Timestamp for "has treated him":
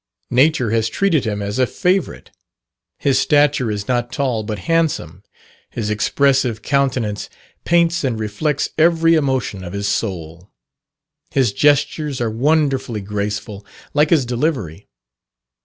0.71-1.43